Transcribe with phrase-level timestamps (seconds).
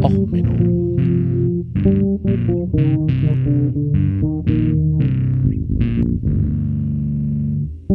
[0.00, 0.96] Och, Menno.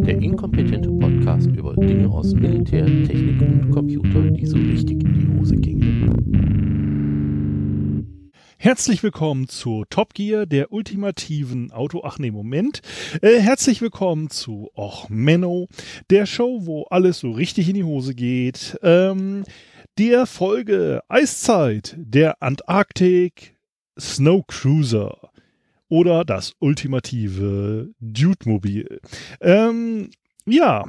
[0.06, 5.40] Der inkompetente Podcast über Dinge aus Militär, Technik und Computer, die so richtig in die
[5.40, 6.38] Hose gingen.
[8.60, 12.02] Herzlich willkommen zu Top Gear, der ultimativen Auto.
[12.04, 12.82] Ach nee, Moment.
[13.22, 15.68] Äh, herzlich willkommen zu Och Menno,
[16.10, 18.78] der Show, wo alles so richtig in die Hose geht.
[18.84, 19.44] Ähm,
[19.98, 23.56] der Folge Eiszeit, der Antarktik
[24.00, 25.32] Snow Cruiser
[25.90, 29.02] oder das ultimative Dude-Mobil.
[29.42, 30.12] Ähm,
[30.46, 30.86] ja,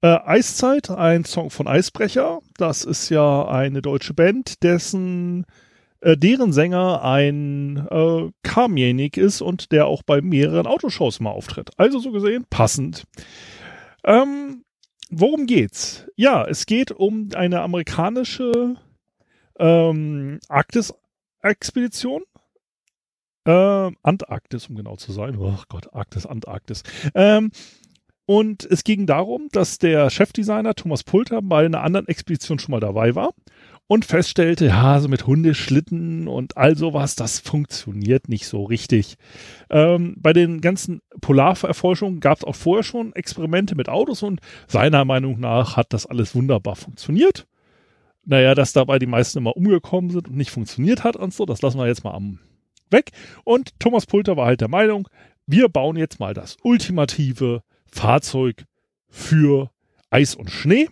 [0.00, 2.40] äh, Eiszeit, ein Song von Eisbrecher.
[2.56, 5.44] Das ist ja eine deutsche Band, dessen
[6.00, 11.70] äh, deren Sänger ein äh, Kamienik ist und der auch bei mehreren Autoshows mal auftritt.
[11.76, 13.04] Also so gesehen passend.
[14.04, 14.61] Ähm,
[15.12, 16.06] worum geht's?
[16.16, 18.76] Ja, es geht um eine amerikanische
[19.58, 22.22] ähm, Arktis-Expedition.
[23.44, 25.36] Äh, Antarktis, um genau zu sein.
[25.36, 26.82] Oh Gott, Arktis, Antarktis.
[27.14, 27.50] Ähm,
[28.24, 32.80] und es ging darum, dass der Chefdesigner Thomas Pulter bei einer anderen Expedition schon mal
[32.80, 33.34] dabei war
[33.92, 39.16] und feststellte, ja, so mit Hundeschlitten und all sowas, das funktioniert nicht so richtig.
[39.68, 45.04] Ähm, bei den ganzen Polarerforschungen gab es auch vorher schon Experimente mit Autos und seiner
[45.04, 47.46] Meinung nach hat das alles wunderbar funktioniert.
[48.24, 51.60] Naja, dass dabei die meisten immer umgekommen sind und nicht funktioniert hat und so, das
[51.60, 52.38] lassen wir jetzt mal am
[52.88, 53.10] weg.
[53.44, 55.06] Und Thomas Pulter war halt der Meinung,
[55.46, 58.64] wir bauen jetzt mal das ultimative Fahrzeug
[59.10, 59.70] für
[60.08, 60.88] Eis und Schnee.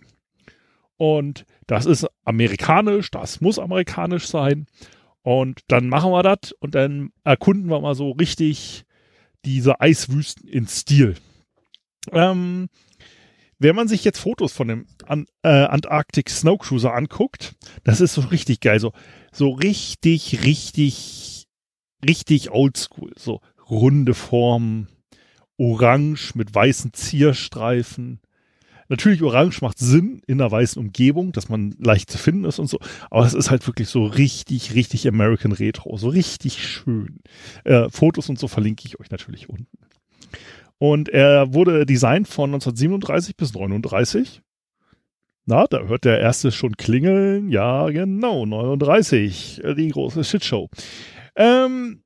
[0.97, 4.65] Und das ist amerikanisch, das muss amerikanisch sein.
[5.21, 8.83] Und dann machen wir das und dann erkunden wir mal so richtig
[9.45, 11.15] diese Eiswüsten in Stil.
[12.11, 12.67] Ähm,
[13.57, 18.15] wenn man sich jetzt Fotos von dem An äh, Antarctic Snow Cruiser anguckt, das ist
[18.15, 18.81] so richtig geil.
[18.81, 18.91] So,
[19.31, 21.47] so richtig, richtig,
[22.05, 23.13] richtig oldschool.
[23.17, 24.89] So runde Formen,
[25.55, 28.19] orange mit weißen Zierstreifen.
[28.91, 32.67] Natürlich, orange macht Sinn in einer weißen Umgebung, dass man leicht zu finden ist und
[32.67, 32.77] so.
[33.09, 35.95] Aber es ist halt wirklich so richtig, richtig American Retro.
[35.95, 37.21] So richtig schön.
[37.63, 39.77] Äh, Fotos und so verlinke ich euch natürlich unten.
[40.77, 44.41] Und er wurde designt von 1937 bis 39.
[45.45, 47.47] Na, da hört der erste schon klingeln.
[47.47, 49.61] Ja, genau, 39.
[49.77, 50.69] Die große Shitshow.
[51.37, 52.03] Ähm,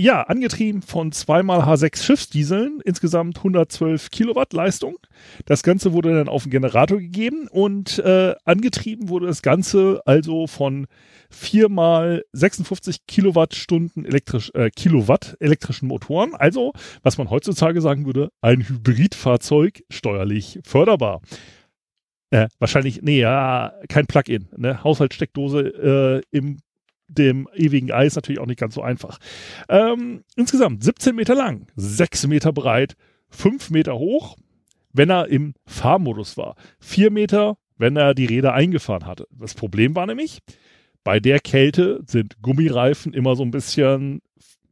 [0.00, 4.96] ja, angetrieben von zweimal H6 Schiffsdieseln, insgesamt 112 Kilowatt Leistung.
[5.44, 10.46] Das Ganze wurde dann auf den Generator gegeben und äh, angetrieben wurde das Ganze also
[10.46, 10.86] von
[11.28, 16.34] viermal 56 Kilowattstunden elektrisch, äh, Kilowatt elektrischen Motoren.
[16.34, 16.72] Also,
[17.02, 21.20] was man heutzutage sagen würde, ein Hybridfahrzeug steuerlich förderbar.
[22.30, 24.48] Äh, wahrscheinlich, nee, ja, kein Plug-in.
[24.56, 24.82] Ne?
[24.82, 26.56] Haushaltssteckdose äh, im
[27.10, 29.18] dem ewigen Eis natürlich auch nicht ganz so einfach.
[29.68, 32.96] Ähm, insgesamt 17 Meter lang, 6 Meter breit,
[33.30, 34.36] 5 Meter hoch,
[34.92, 36.56] wenn er im Fahrmodus war.
[36.80, 39.26] 4 Meter, wenn er die Räder eingefahren hatte.
[39.30, 40.40] Das Problem war nämlich,
[41.04, 44.20] bei der Kälte sind Gummireifen immer so ein bisschen,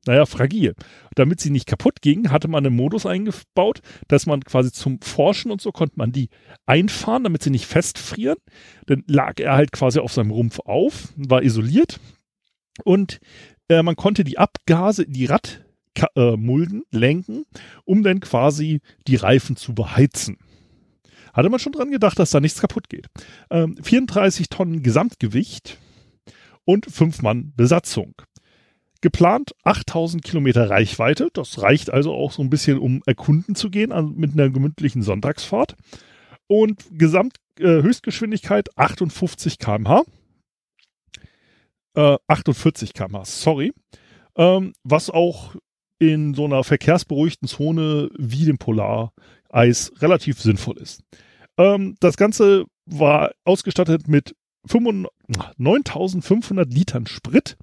[0.07, 0.75] naja, fragil.
[1.15, 5.51] Damit sie nicht kaputt gingen, hatte man einen Modus eingebaut, dass man quasi zum Forschen
[5.51, 6.29] und so konnte man die
[6.67, 8.37] einfahren, damit sie nicht festfrieren.
[8.87, 11.99] Dann lag er halt quasi auf seinem Rumpf auf, war isoliert.
[12.85, 13.21] Und
[13.69, 17.45] äh, man konnte die Abgase in die Radmulden äh, lenken,
[17.85, 20.39] um dann quasi die Reifen zu beheizen.
[21.33, 23.07] Hatte man schon dran gedacht, dass da nichts kaputt geht.
[23.51, 25.79] Ähm, 34 Tonnen Gesamtgewicht
[26.65, 28.15] und 5 Mann Besatzung.
[29.01, 31.29] Geplant 8000 Kilometer Reichweite.
[31.33, 35.03] Das reicht also auch so ein bisschen, um erkunden zu gehen an, mit einer gemütlichen
[35.03, 35.77] Sonntagsfahrt.
[36.49, 40.05] Und Gesamthöchstgeschwindigkeit äh, 58 km/h
[41.95, 43.73] äh, 48 km sorry.
[44.37, 45.55] Ähm, was auch
[45.99, 51.03] in so einer verkehrsberuhigten Zone wie dem Polareis relativ sinnvoll ist.
[51.57, 54.35] Ähm, das Ganze war ausgestattet mit
[55.57, 57.57] 9500 Litern Sprit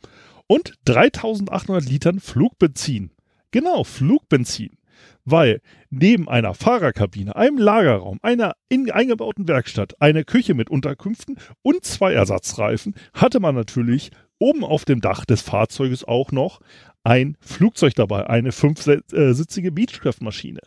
[0.47, 3.11] und 3800 Litern Flugbenzin.
[3.51, 4.77] Genau, Flugbenzin.
[5.23, 11.83] Weil neben einer Fahrerkabine, einem Lagerraum, einer in, eingebauten Werkstatt, einer Küche mit Unterkünften und
[11.83, 16.59] zwei Ersatzreifen hatte man natürlich oben auf dem Dach des Fahrzeuges auch noch
[17.03, 20.59] ein Flugzeug dabei, eine fünfsitzige Beechcraft-Maschine.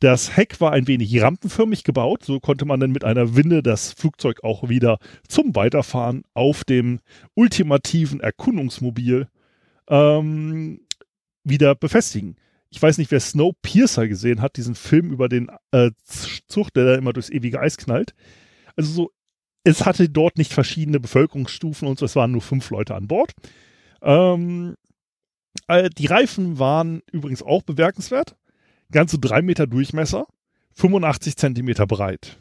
[0.00, 3.92] Das Heck war ein wenig rampenförmig gebaut, so konnte man dann mit einer Winde das
[3.94, 7.00] Flugzeug auch wieder zum Weiterfahren auf dem
[7.34, 9.28] ultimativen Erkundungsmobil
[9.88, 10.80] ähm,
[11.44, 12.36] wieder befestigen.
[12.76, 15.92] Ich weiß nicht, wer Snowpiercer gesehen hat, diesen Film über den äh,
[16.46, 18.14] Zug, der da immer durchs ewige Eis knallt.
[18.76, 19.10] Also so
[19.64, 23.32] es hatte dort nicht verschiedene Bevölkerungsstufen und so, es waren nur fünf Leute an Bord.
[24.02, 24.76] Ähm,
[25.68, 28.36] äh, die Reifen waren übrigens auch bemerkenswert.
[28.92, 30.26] Ganze drei Meter Durchmesser,
[30.74, 32.38] 85 Zentimeter breit.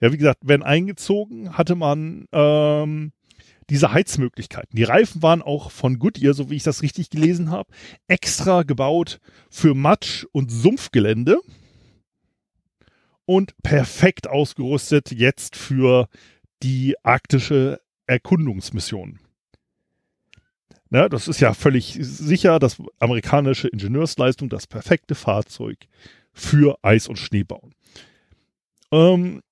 [0.00, 3.12] Ja, wie gesagt, wenn eingezogen, hatte man ähm,
[3.70, 4.76] diese Heizmöglichkeiten.
[4.76, 7.72] Die Reifen waren auch von Goodyear, so wie ich das richtig gelesen habe,
[8.06, 9.20] extra gebaut
[9.50, 11.40] für Matsch- und Sumpfgelände
[13.24, 16.08] und perfekt ausgerüstet jetzt für
[16.62, 19.18] die arktische Erkundungsmission.
[20.88, 25.78] Ne, das ist ja völlig sicher, dass amerikanische Ingenieursleistung das perfekte Fahrzeug
[26.32, 27.68] für Eis- und Schneebau.
[28.92, 29.42] Ähm,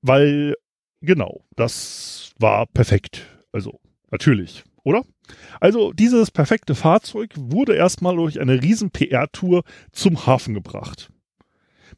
[0.00, 0.54] weil,
[1.02, 3.26] genau, das war perfekt.
[3.52, 3.80] Also,
[4.10, 5.04] natürlich, oder?
[5.60, 9.62] Also, dieses perfekte Fahrzeug wurde erstmal durch eine riesen PR-Tour
[9.92, 11.10] zum Hafen gebracht.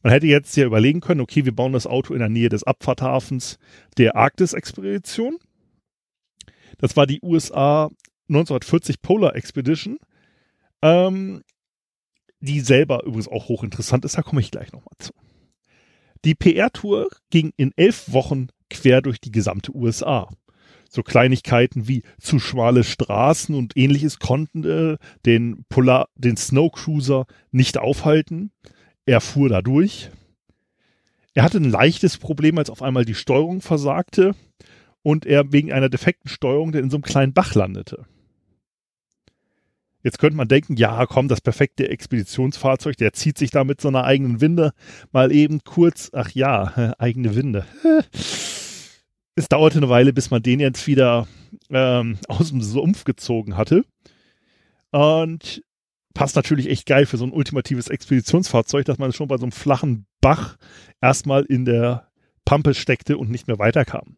[0.03, 2.65] Man hätte jetzt ja überlegen können, okay, wir bauen das Auto in der Nähe des
[2.65, 3.59] Abfahrthafens
[3.99, 5.39] der Arktis-Expedition.
[6.79, 7.91] Das war die USA
[8.29, 9.99] 1940 Polar Expedition,
[10.81, 11.43] ähm,
[12.41, 15.13] die selber übrigens auch hochinteressant ist, da komme ich gleich nochmal zu.
[16.25, 20.29] Die PR-Tour ging in elf Wochen quer durch die gesamte USA.
[20.95, 27.25] So Kleinigkeiten wie zu schmale Straßen und ähnliches konnten äh, den, Polar, den Snow Cruiser
[27.51, 28.51] nicht aufhalten.
[29.07, 30.11] Er fuhr da durch.
[31.33, 34.35] Er hatte ein leichtes Problem, als auf einmal die Steuerung versagte
[35.03, 38.05] und er wegen einer defekten Steuerung in so einem kleinen Bach landete.
[40.03, 43.89] Jetzt könnte man denken, ja, komm, das perfekte Expeditionsfahrzeug, der zieht sich da mit so
[43.89, 44.73] einer eigenen Winde
[45.11, 47.65] mal eben kurz, ach ja, eigene Winde.
[49.35, 51.27] Es dauerte eine Weile, bis man den jetzt wieder
[51.71, 53.85] ähm, aus dem Sumpf gezogen hatte.
[54.91, 55.63] Und
[56.15, 59.53] passt natürlich echt geil für so ein ultimatives Expeditionsfahrzeug, dass man schon bei so einem
[59.53, 60.57] flachen Bach
[61.01, 62.09] erstmal in der
[62.45, 64.17] Pampe steckte und nicht mehr weiterkam.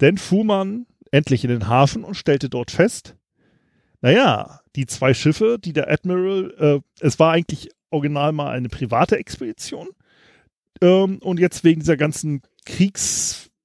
[0.00, 3.16] Denn fuhr man endlich in den Hafen und stellte dort fest,
[4.00, 9.16] naja, die zwei Schiffe, die der Admiral, äh, es war eigentlich original mal eine private
[9.16, 9.88] Expedition.
[10.80, 12.42] Ähm, und jetzt wegen dieser ganzen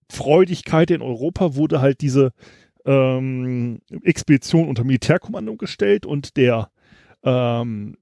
[0.08, 2.32] Kriegsfreudigkeit in Europa wurde halt diese
[2.86, 6.70] ähm, Expedition unter Militärkommando gestellt und der
[7.24, 7.98] ähm,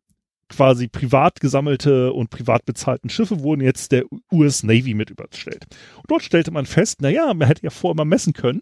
[0.48, 5.66] quasi privat gesammelte und privat bezahlten Schiffe wurden jetzt der US Navy mit überstellt.
[5.98, 8.62] Und dort stellte man fest, naja, man hätte ja vorher mal messen können,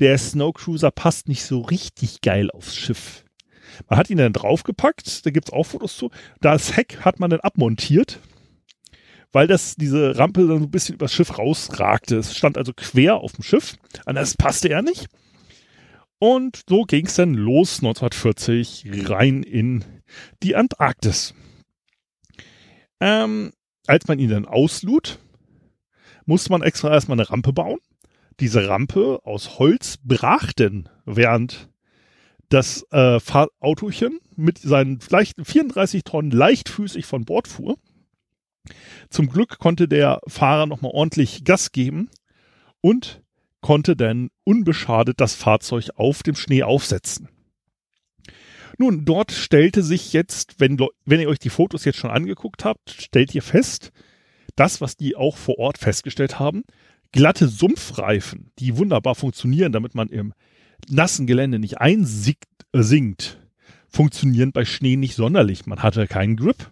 [0.00, 3.24] der Snow Cruiser passt nicht so richtig geil aufs Schiff.
[3.88, 6.10] Man hat ihn dann draufgepackt, da gibt's auch Fotos zu.
[6.40, 8.20] Das Heck hat man dann abmontiert,
[9.36, 12.16] weil das diese Rampe dann so ein bisschen übers Schiff rausragte.
[12.16, 15.08] Es stand also quer auf dem Schiff, anders passte er nicht.
[16.18, 19.84] Und so ging es dann los 1940 rein in
[20.42, 21.34] die Antarktis.
[22.98, 23.52] Ähm,
[23.86, 25.18] als man ihn dann auslud,
[26.24, 27.80] musste man extra erstmal eine Rampe bauen.
[28.40, 31.68] Diese Rampe aus Holz brach denn, während
[32.48, 33.20] das äh,
[33.60, 37.76] Autochen mit seinen leichten 34 Tonnen leichtfüßig von Bord fuhr.
[39.10, 42.10] Zum Glück konnte der Fahrer nochmal ordentlich Gas geben
[42.80, 43.22] und
[43.60, 47.28] konnte dann unbeschadet das Fahrzeug auf dem Schnee aufsetzen.
[48.78, 52.90] Nun, dort stellte sich jetzt, wenn, wenn ihr euch die Fotos jetzt schon angeguckt habt,
[52.90, 53.90] stellt ihr fest,
[54.54, 56.62] das, was die auch vor Ort festgestellt haben,
[57.12, 60.34] glatte Sumpfreifen, die wunderbar funktionieren, damit man im
[60.88, 63.46] nassen Gelände nicht einsinkt, äh,
[63.88, 65.66] funktionieren bei Schnee nicht sonderlich.
[65.66, 66.70] Man hatte keinen Grip.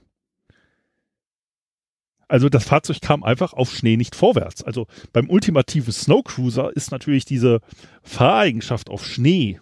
[2.29, 4.63] Also das Fahrzeug kam einfach auf Schnee nicht vorwärts.
[4.63, 7.61] Also beim ultimativen Snowcruiser ist natürlich diese
[8.03, 9.61] Fahreigenschaft auf Schnee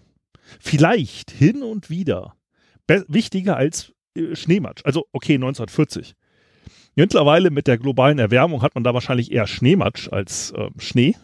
[0.61, 2.35] vielleicht hin und wieder
[2.87, 4.83] wichtiger als äh, Schneematsch.
[4.85, 6.14] Also okay, 1940.
[6.95, 11.16] Mittlerweile mit der globalen Erwärmung hat man da wahrscheinlich eher Schneematsch als äh, Schnee.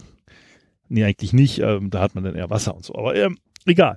[0.89, 1.59] Nee, eigentlich nicht.
[1.59, 2.95] Ähm, da hat man dann eher Wasser und so.
[2.95, 3.97] Aber ähm, egal.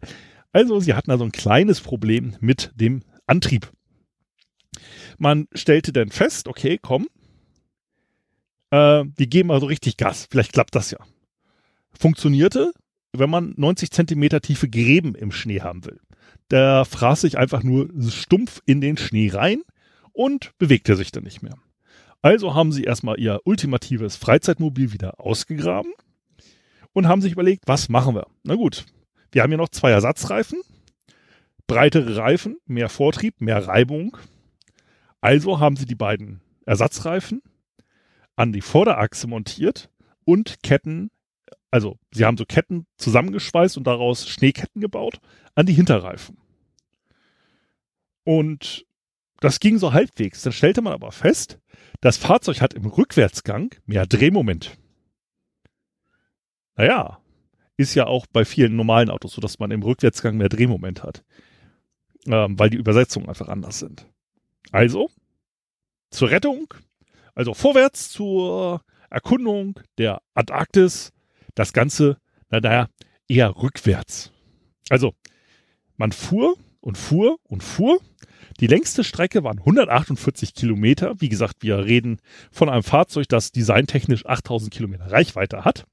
[0.51, 3.71] Also sie hatten also ein kleines Problem mit dem Antrieb.
[5.17, 7.07] Man stellte dann fest, okay, komm,
[8.71, 10.27] äh, die geben also richtig Gas.
[10.29, 10.97] Vielleicht klappt das ja.
[11.97, 12.71] Funktionierte,
[13.13, 15.99] wenn man 90 Zentimeter tiefe Gräben im Schnee haben will.
[16.49, 19.61] Der fraß sich einfach nur stumpf in den Schnee rein
[20.13, 21.55] und bewegte sich dann nicht mehr.
[22.21, 25.91] Also haben sie erstmal ihr ultimatives Freizeitmobil wieder ausgegraben
[26.93, 28.27] und haben sich überlegt, was machen wir?
[28.43, 28.85] Na gut,
[29.31, 30.61] wir haben hier noch zwei Ersatzreifen,
[31.67, 34.17] breitere Reifen, mehr Vortrieb, mehr Reibung.
[35.19, 37.41] Also haben sie die beiden Ersatzreifen
[38.41, 39.91] an die Vorderachse montiert
[40.25, 41.11] und Ketten,
[41.69, 45.19] also sie haben so Ketten zusammengeschweißt und daraus Schneeketten gebaut,
[45.53, 46.39] an die Hinterreifen.
[48.23, 48.87] Und
[49.41, 50.41] das ging so halbwegs.
[50.41, 51.59] Dann stellte man aber fest,
[51.99, 54.75] das Fahrzeug hat im Rückwärtsgang mehr Drehmoment.
[56.75, 57.19] naja,
[57.77, 61.23] ist ja auch bei vielen normalen Autos so, dass man im Rückwärtsgang mehr Drehmoment hat.
[62.25, 64.07] Ähm, weil die Übersetzungen einfach anders sind.
[64.71, 65.09] Also,
[66.09, 66.73] zur Rettung,
[67.35, 71.11] also vorwärts zur Erkundung der Antarktis,
[71.55, 72.17] das Ganze,
[72.49, 72.87] naja,
[73.27, 74.31] eher rückwärts.
[74.89, 75.13] Also,
[75.97, 77.99] man fuhr und fuhr und fuhr.
[78.59, 81.19] Die längste Strecke waren 148 Kilometer.
[81.19, 82.19] Wie gesagt, wir reden
[82.51, 85.85] von einem Fahrzeug, das designtechnisch 8000 Kilometer Reichweite hat.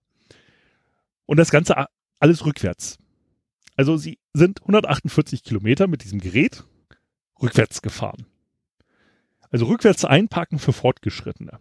[1.27, 1.87] Und das Ganze
[2.21, 2.99] alles rückwärts.
[3.77, 6.65] Also sie sind 148 Kilometer mit diesem Gerät
[7.41, 8.27] rückwärts gefahren.
[9.51, 11.59] Also rückwärts einparken für Fortgeschrittene.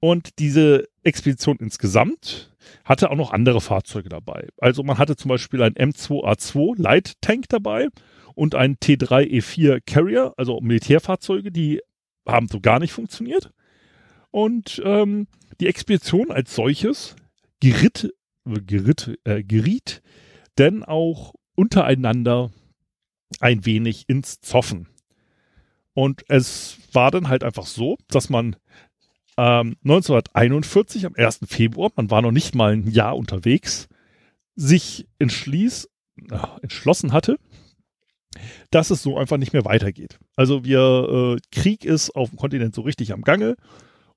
[0.00, 2.54] Und diese Expedition insgesamt
[2.84, 4.48] hatte auch noch andere Fahrzeuge dabei.
[4.58, 7.88] Also man hatte zum Beispiel ein M2A2 Light Tank dabei
[8.34, 11.80] und ein T3E4 Carrier, also Militärfahrzeuge, die
[12.26, 13.50] haben so gar nicht funktioniert.
[14.30, 15.26] Und ähm,
[15.60, 17.16] die Expedition als solches
[17.60, 18.12] geritt,
[18.44, 20.02] geritt, äh, geriet
[20.58, 22.50] denn auch untereinander
[23.40, 24.88] ein wenig ins Zoffen.
[25.94, 28.56] Und es war dann halt einfach so, dass man
[29.36, 31.40] ähm, 1941 am 1.
[31.46, 33.88] Februar, man war noch nicht mal ein Jahr unterwegs,
[34.56, 35.88] sich entschließ,
[36.30, 37.38] äh, entschlossen hatte,
[38.70, 40.18] dass es so einfach nicht mehr weitergeht.
[40.36, 43.56] Also wir, äh, Krieg ist auf dem Kontinent so richtig am Gange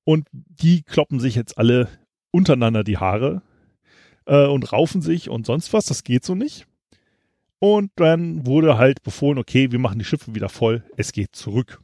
[0.04, 1.90] und die kloppen sich jetzt alle
[2.32, 3.42] untereinander die Haare
[4.26, 5.86] äh, und raufen sich und sonst was.
[5.86, 6.68] Das geht so nicht.
[7.60, 11.82] Und dann wurde halt befohlen, okay, wir machen die Schiffe wieder voll, es geht zurück.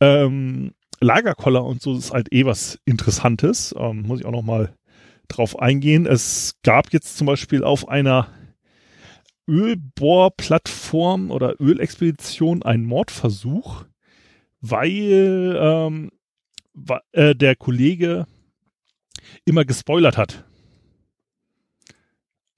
[0.00, 3.74] Ähm, Lagerkoller und so ist halt eh was Interessantes.
[3.78, 4.74] Ähm, muss ich auch noch mal
[5.28, 6.06] drauf eingehen.
[6.06, 8.28] Es gab jetzt zum Beispiel auf einer
[9.48, 13.84] Ölbohrplattform oder Ölexpedition einen Mordversuch,
[14.60, 16.10] weil ähm,
[17.12, 18.26] äh, der Kollege
[19.44, 20.44] immer gespoilert hat.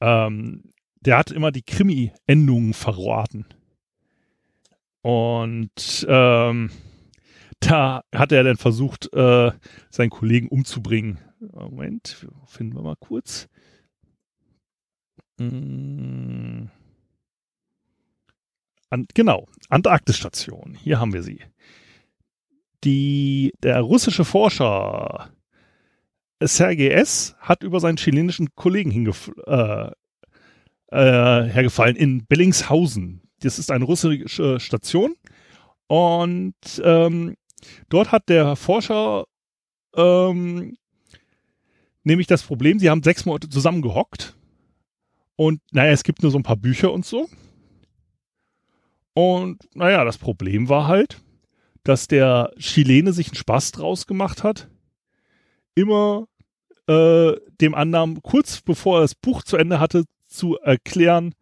[0.01, 0.72] Ähm,
[1.05, 3.47] der hat immer die Krimi-Endungen verraten.
[5.03, 6.71] Und ähm,
[7.61, 9.53] da hat er dann versucht, äh,
[9.91, 11.19] seinen Kollegen umzubringen.
[11.41, 13.49] Moment, finden wir mal kurz.
[15.39, 16.71] Hm.
[18.91, 20.75] An, genau, Antarktisstation.
[20.75, 21.41] Hier haben wir sie.
[22.85, 25.31] Die, der russische Forscher
[26.43, 27.37] Sergei S.
[27.41, 29.07] hat über seinen chilenischen Kollegen
[29.47, 29.91] äh,
[30.93, 33.23] äh, hergefallen in Bellingshausen.
[33.41, 35.15] Das ist eine russische Station.
[35.89, 37.35] Und ähm,
[37.89, 39.25] Dort hat der Forscher
[39.97, 40.77] ähm,
[42.05, 44.35] nämlich das Problem, sie haben sechs Monate zusammen gehockt
[45.37, 47.29] und naja, es gibt nur so ein paar Bücher und so.
[49.15, 51.21] Und naja, das Problem war halt,
[51.85, 54.69] dass der Chilene sich einen Spaß draus gemacht hat,
[55.75, 56.27] immer
[56.87, 61.35] äh, dem anderen kurz bevor er das Buch zu Ende hatte, zu erklären,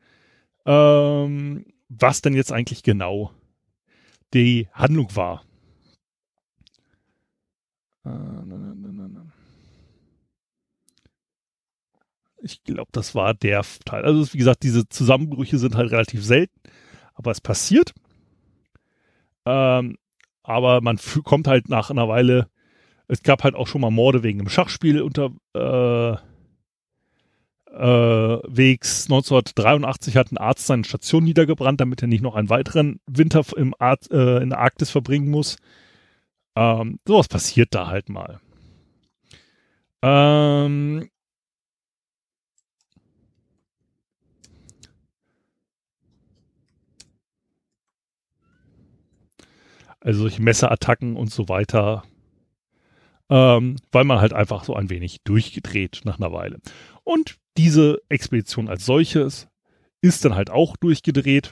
[0.67, 3.33] ähm, was denn jetzt eigentlich genau
[4.35, 5.43] die Handlung war.
[12.43, 14.05] Ich glaube, das war der Teil.
[14.05, 16.59] Also, wie gesagt, diese Zusammenbrüche sind halt relativ selten,
[17.15, 17.93] aber es passiert.
[19.45, 19.99] Ähm,
[20.43, 22.49] aber man kommt halt nach einer Weile.
[23.09, 26.17] Es gab halt auch schon mal Morde wegen einem Schachspiel unter äh, äh,
[27.73, 33.45] wegs 1983 hat ein Arzt seine Station niedergebrannt, damit er nicht noch einen weiteren Winter
[33.57, 35.57] im Ar äh, in der Arktis verbringen muss.
[36.57, 38.41] Ähm, sowas passiert da halt mal.
[40.03, 41.09] Ähm,
[50.01, 52.03] also solche Messerattacken und so weiter,
[53.29, 56.59] ähm, weil man halt einfach so ein wenig durchgedreht nach einer Weile.
[57.05, 59.47] Und diese Expedition als solches
[60.01, 61.51] ist dann halt auch durchgedreht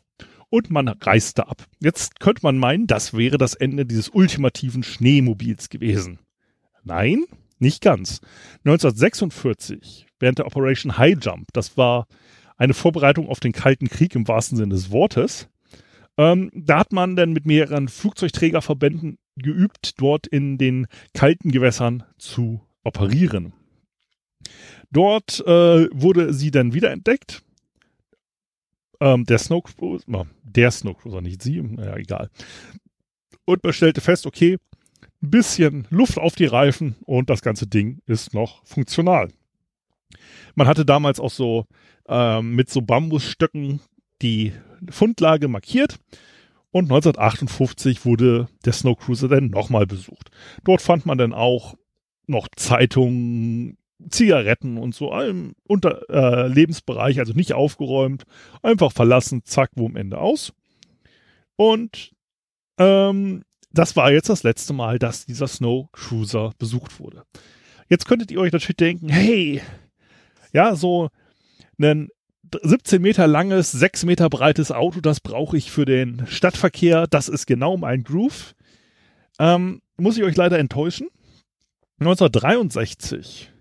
[0.49, 1.67] und man reiste ab.
[1.81, 6.21] Jetzt könnte man meinen, das wäre das Ende dieses ultimativen Schneemobils gewesen.
[6.83, 7.25] Nein,
[7.59, 8.23] nicht ganz.
[8.65, 12.07] 1946, während der Operation High Jump, das war
[12.57, 15.50] eine Vorbereitung auf den Kalten Krieg im wahrsten Sinne des Wortes,
[16.17, 22.62] ähm, da hat man dann mit mehreren Flugzeugträgerverbänden geübt, dort in den kalten Gewässern zu
[22.83, 23.53] operieren.
[24.90, 27.42] Dort äh, wurde sie dann wiederentdeckt
[29.00, 32.30] ähm, der Snowcruiser, der Snowcruiser, nicht sie, naja, egal.
[33.45, 34.59] Und man stellte fest, okay,
[35.23, 39.28] ein bisschen Luft auf die Reifen und das ganze Ding ist noch funktional.
[40.54, 41.66] Man hatte damals auch so
[42.09, 43.80] ähm, mit so Bambusstöcken
[44.23, 44.52] die
[44.90, 45.99] Fundlage markiert
[46.71, 50.30] und 1958 wurde der Snowcruiser dann nochmal besucht.
[50.64, 51.75] Dort fand man dann auch
[52.26, 53.77] noch Zeitungen,
[54.11, 58.25] Zigaretten und so allem unter äh, Lebensbereich, also nicht aufgeräumt,
[58.62, 60.52] einfach verlassen, zack, wo am Ende aus.
[61.57, 62.12] Und
[62.78, 67.25] ähm, das war jetzt das letzte Mal, dass dieser Snow Cruiser besucht wurde.
[67.88, 69.62] Jetzt könntet ihr euch natürlich denken, hey,
[70.52, 71.09] ja, so
[71.81, 72.09] ein
[72.62, 77.07] 17 Meter langes, 6 Meter breites Auto, das brauche ich für den Stadtverkehr.
[77.07, 78.55] Das ist genau mein Groove.
[79.38, 81.09] Ähm, muss ich euch leider enttäuschen.
[82.00, 83.52] 1963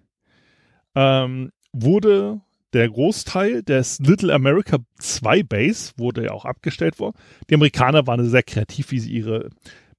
[0.98, 2.42] ähm, wurde
[2.74, 7.16] der Großteil des Little America 2 Base, wurde ja auch abgestellt worden.
[7.50, 9.50] Die Amerikaner waren sehr kreativ, wie sie ihre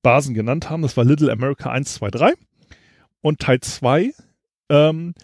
[0.03, 0.83] Basen genannt haben.
[0.83, 2.33] Das war Little America 1, 2, 3.
[3.21, 4.13] Und Teil 2,
[4.71, 5.15] ähm,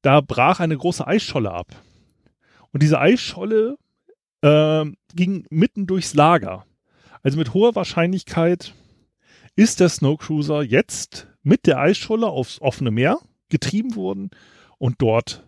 [0.00, 1.68] da brach eine große Eisscholle ab.
[2.72, 3.76] Und diese Eisscholle
[4.40, 4.84] äh,
[5.14, 6.64] ging mitten durchs Lager.
[7.22, 8.72] Also mit hoher Wahrscheinlichkeit
[9.54, 13.18] ist der Snowcruiser jetzt mit der Eisscholle aufs offene Meer
[13.50, 14.30] getrieben worden
[14.80, 15.44] und dort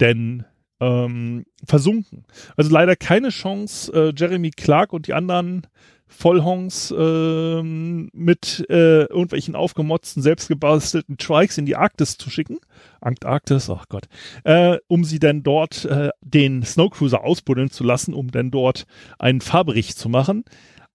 [0.00, 0.44] denn
[0.78, 2.24] ähm, versunken.
[2.56, 5.66] Also leider keine Chance, äh, Jeremy Clark und die anderen
[6.08, 12.58] Vollhongs äh, mit äh, irgendwelchen aufgemotzten, selbstgebastelten Trikes in die Arktis zu schicken.
[13.00, 14.04] Antarktis, ach Gott,
[14.44, 18.86] äh, um sie dann dort äh, den Snowcruiser ausbuddeln zu lassen, um dann dort
[19.18, 20.44] einen Fahrbericht zu machen.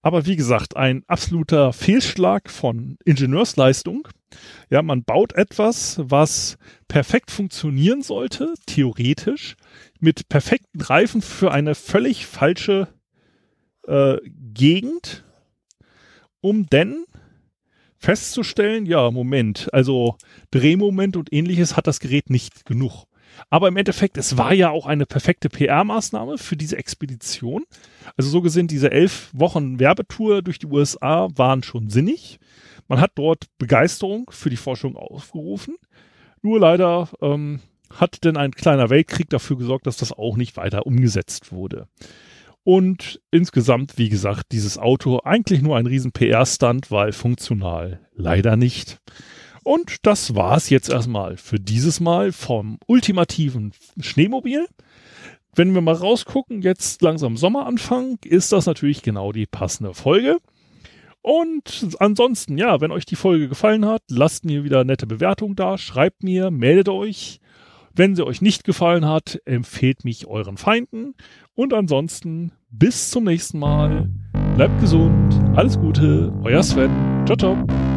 [0.02, 4.08] Aber wie gesagt, ein absoluter Fehlschlag von Ingenieursleistung.
[4.68, 9.56] Ja, man baut etwas, was perfekt funktionieren sollte, theoretisch,
[10.00, 12.88] mit perfekten Reifen für eine völlig falsche
[13.86, 14.16] äh,
[14.52, 15.24] Gegend,
[16.40, 17.04] um denn
[17.96, 20.16] festzustellen, ja, Moment, also
[20.50, 23.04] Drehmoment und ähnliches hat das Gerät nicht genug.
[23.50, 27.64] Aber im Endeffekt, es war ja auch eine perfekte PR-Maßnahme für diese Expedition.
[28.16, 32.38] Also so gesehen, diese elf Wochen Werbetour durch die USA waren schon sinnig.
[32.88, 35.76] Man hat dort Begeisterung für die Forschung aufgerufen.
[36.42, 37.60] Nur leider ähm,
[37.94, 41.86] hat denn ein kleiner Weltkrieg dafür gesorgt, dass das auch nicht weiter umgesetzt wurde.
[42.64, 49.00] Und insgesamt, wie gesagt, dieses Auto eigentlich nur ein riesen PR-Stunt, weil funktional leider nicht.
[49.62, 54.66] Und das war's jetzt erstmal für dieses Mal vom ultimativen Schneemobil.
[55.54, 60.38] Wenn wir mal rausgucken, jetzt langsam Sommeranfang, ist das natürlich genau die passende Folge.
[61.20, 65.78] Und ansonsten, ja, wenn euch die Folge gefallen hat, lasst mir wieder nette Bewertung da,
[65.78, 67.38] schreibt mir, meldet euch.
[67.94, 71.14] Wenn sie euch nicht gefallen hat, empfehlt mich euren Feinden.
[71.54, 74.08] Und ansonsten bis zum nächsten Mal.
[74.56, 76.90] Bleibt gesund, alles Gute, euer Sven.
[77.26, 77.91] Ciao, ciao.